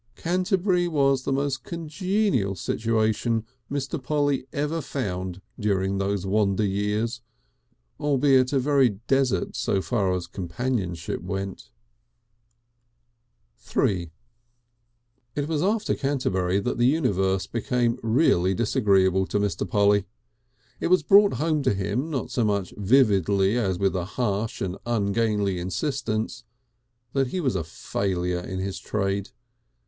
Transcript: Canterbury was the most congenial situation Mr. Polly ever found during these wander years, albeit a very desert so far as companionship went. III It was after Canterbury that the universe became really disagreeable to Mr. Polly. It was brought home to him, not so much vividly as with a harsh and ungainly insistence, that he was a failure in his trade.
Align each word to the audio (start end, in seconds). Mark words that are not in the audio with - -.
Canterbury 0.15 0.87
was 0.87 1.21
the 1.25 1.31
most 1.31 1.63
congenial 1.63 2.55
situation 2.55 3.45
Mr. 3.71 4.01
Polly 4.01 4.47
ever 4.51 4.81
found 4.81 5.43
during 5.59 5.99
these 5.99 6.25
wander 6.25 6.65
years, 6.65 7.21
albeit 7.99 8.51
a 8.51 8.57
very 8.57 8.97
desert 9.05 9.55
so 9.55 9.79
far 9.79 10.11
as 10.15 10.25
companionship 10.25 11.21
went. 11.21 11.69
III 13.77 14.09
It 15.35 15.47
was 15.47 15.61
after 15.61 15.93
Canterbury 15.93 16.59
that 16.59 16.79
the 16.79 16.87
universe 16.87 17.45
became 17.45 17.99
really 18.01 18.55
disagreeable 18.55 19.27
to 19.27 19.37
Mr. 19.39 19.69
Polly. 19.69 20.05
It 20.79 20.87
was 20.87 21.03
brought 21.03 21.33
home 21.33 21.61
to 21.61 21.75
him, 21.75 22.09
not 22.09 22.31
so 22.31 22.43
much 22.43 22.73
vividly 22.75 23.55
as 23.55 23.77
with 23.77 23.95
a 23.95 24.05
harsh 24.05 24.61
and 24.61 24.79
ungainly 24.83 25.59
insistence, 25.59 26.43
that 27.13 27.27
he 27.27 27.39
was 27.39 27.55
a 27.55 27.63
failure 27.63 28.39
in 28.39 28.57
his 28.57 28.79
trade. 28.79 29.29